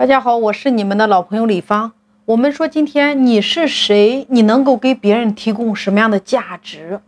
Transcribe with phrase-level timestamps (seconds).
[0.00, 1.92] 大家好，我是你们的老朋友李芳。
[2.24, 4.26] 我们说今天你是谁？
[4.30, 7.02] 你能够给别人提供什么样的价值？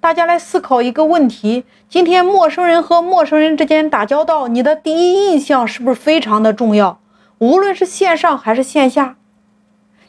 [0.00, 6.98] 大家来思考一个问题：今天陌生人和陌生人之间打交道，你的第一印象是不是非常的重要？
[7.40, 9.16] 无论是线上还是线下，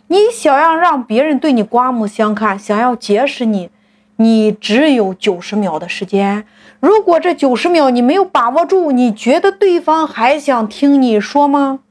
[0.08, 3.70] 你想要让别人对你刮目相看，想要结识你，
[4.16, 6.46] 你只有九十秒的时间。
[6.80, 11.82] 如果这九十秒你没有把握住，你觉得对方还想听你说吗？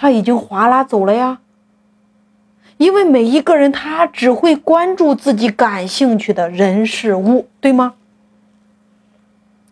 [0.00, 1.38] 他已经划拉走了呀，
[2.76, 7.94] 因为每一个人他只会关注自己感兴趣的人事物，对吗？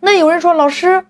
[0.01, 1.05] 那有人说，老师，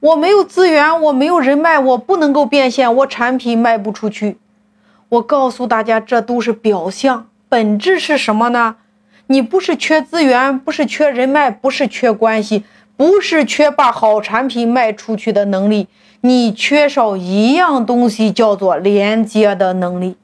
[0.00, 4.38] 我没有资源，我没有人脉，我不能够变现，我产品卖不出去。
[5.10, 8.76] 我告诉大家，这都是表象，本质是什么呢？
[9.26, 12.64] 你不是缺资源，不是缺人脉，不是缺关系，
[12.96, 15.88] 不是缺把好产品卖出去的能力。
[16.20, 20.16] 你缺少一样东西，叫做连接的能力。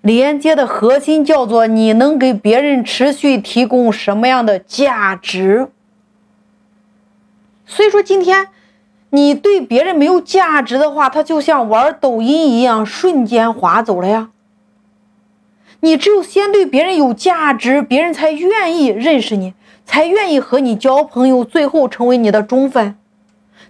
[0.00, 5.68] 连接的核心叫做你能给别人持续提供什么样的价值。
[7.64, 8.48] 所以说，今天
[9.10, 14.30] 你对别人没有价值的话，他就像玩抖音一样，瞬间划走了呀。
[15.78, 22.96] 你只有先对别人有价值，别人才愿意认识你，才愿意和你交朋友，最后成为你的忠粉。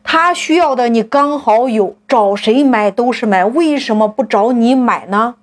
[0.05, 5.37] 他需要的你刚好有，找谁买都是买，为什么不找你买呢？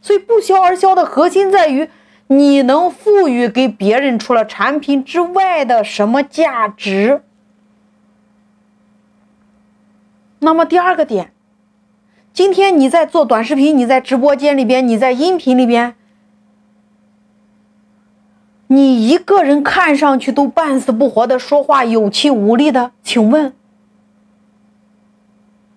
[0.00, 1.88] 所以不销而销的核心在于
[2.28, 7.22] 你能赋予给别人除了产品之外的什么价值。
[10.38, 11.32] 那么第二个点，
[12.32, 15.96] 今天你在做短视频，你在直播间里边，你在音频里边。
[18.68, 23.52] 你一个人看上去都半死不活的说话，有气无力的，请问，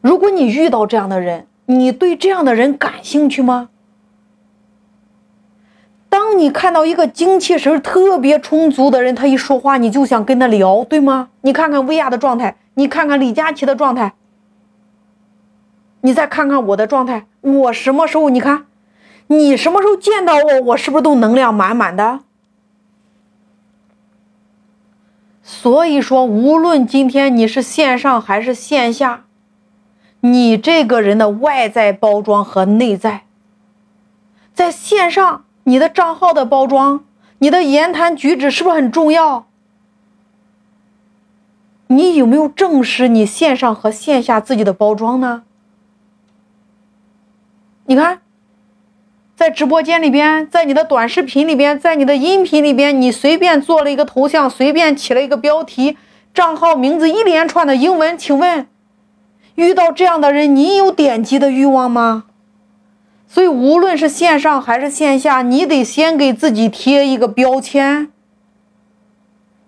[0.01, 3.69] 如果你遇到这样的人，你对这样的人感兴趣吗？
[6.09, 11.29] 当你看到一个精气神特别充足的人，他一说话你就想跟他聊，对吗？
[11.41, 14.15] 你看看薇娅的状态，你看看李佳琦的状态，
[16.01, 18.29] 你再看看我的状态，我什么时候？
[18.31, 18.65] 你看，
[19.27, 22.21] 你什么时候见到我，我是不是都能量满满的？
[25.51, 29.25] 所以说，无论今天你是线上还是线下，
[30.19, 33.25] 你这个人的外在包装和内在，
[34.53, 37.03] 在线上你的账号的包装，
[37.39, 39.47] 你的言谈举止是不是很重要？
[41.87, 45.41] 你有没有正视你线上和线下自己的包装呢？
[47.85, 48.21] 你看。
[49.39, 55.95] 在直播间里边，在你的短视频里边，在你的音频里边，你随便做了一个头像，随便起了一个标题，
[56.33, 58.67] 账号名字一连串的英文，请问，
[59.55, 62.25] 遇到这样的人，你有点击的欲望吗？
[63.29, 68.09] 所以，无论是线上还是线下，你得先给自己贴一个标签。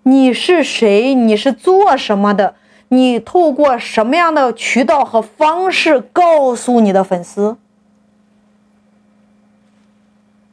[0.02, 1.14] 你是谁？
[1.14, 2.56] 你是做什么的？
[2.88, 7.56] 你透过什么样的渠道和方式告诉你的粉丝？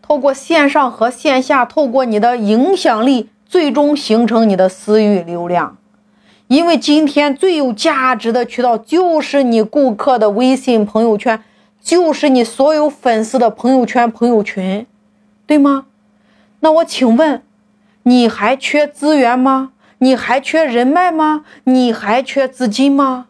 [0.09, 5.77] 透过线上和线下，透过你的影响力，最终形成你的私域流量。
[6.47, 11.43] 因为今天最有价值的渠道就是你顾客的微信朋友圈，
[11.79, 14.87] 就是你所有粉丝的朋友圈、朋友群，
[15.45, 15.85] 对吗？
[16.61, 17.43] 那我请问，
[18.01, 19.73] 你还缺资源吗？
[19.99, 21.45] 你还缺人脉吗？
[21.65, 23.27] 你还缺资金吗？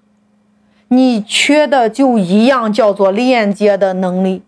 [0.87, 4.43] 你缺的就一样，叫做链接的能力。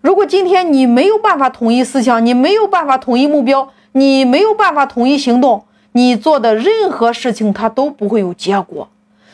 [0.00, 8.88] 如果今天你没有办法统一思想，你没有办法统一目标，你没有办法统一行动，你做的任何事情它都不会有结果。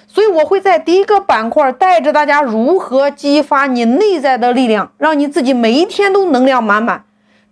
[0.08, 7.04] 所以我会在第一个板块带着大家如何激发你内在的力量，让你自己每一天都能量满满，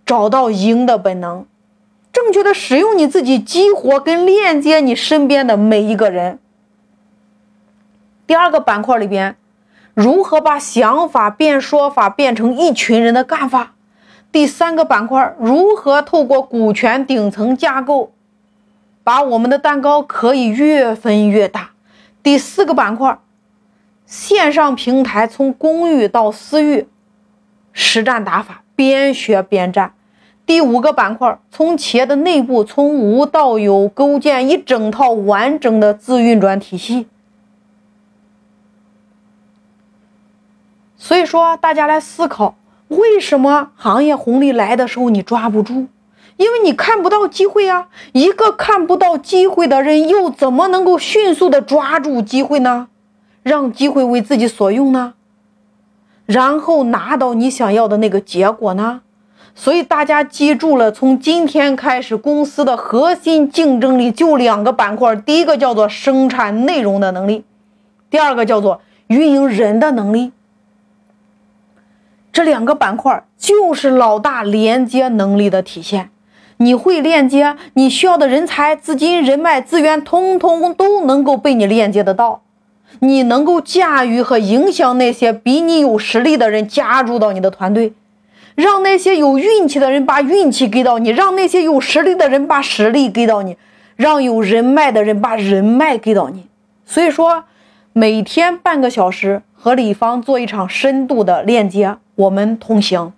[0.05, 1.45] 找到赢的本能，
[2.11, 6.39] 正确的使用你自己，激活跟链接你身边的每一个人。
[8.27, 9.37] 第二个板块里边。
[9.95, 13.75] 如何把想法变说法，变成一群人的干法？
[14.29, 18.11] 第三个板块，如何透过股权顶层架构，
[19.05, 21.69] 把我们的蛋糕可以越分越大？
[22.21, 23.17] 第四个板块，
[24.05, 26.89] 线上平台从公域到私域，
[27.71, 29.93] 实战打法，边学边战。
[30.45, 37.07] 第五个板块，从企业的内部从无到有，构建一整套完整的自运转体系。
[41.05, 42.55] 所以说，大家来思考，
[42.87, 45.85] 为什么行业红利来的时候你抓不住？
[46.35, 47.89] 因为你看不到机会啊。
[48.13, 52.87] 一个看不到机会的人，又怎么能够迅速的抓住机会呢？
[53.43, 55.13] 让机会为自己所用呢？
[56.25, 59.01] 然后拿到你想要的那个结果呢？
[59.53, 67.45] 所以大家记住了，从今天开始，公司的核心竞争力就两个板块，第一个叫做生产内容的能力，
[68.09, 70.31] 第二个叫做运营人的能力。
[72.35, 76.09] 这两个板块就是老大连接能力的体现。
[76.57, 82.41] 你会链接，你需要的人才、资金、人脉、资源，通通都能够被你链接得到。
[82.99, 87.93] 你能够驾驭和影响那些比你有实力的人加入到你的团队。
[88.55, 93.55] 让那些有运气的人把运气给到你，让那些有实力的人把实力给到你，
[93.95, 96.47] 让有人脉的人把人脉给到你。
[96.85, 97.45] 所以说，
[97.93, 103.11] 每天半个小时和李芳做一场深度的链接，我们同行。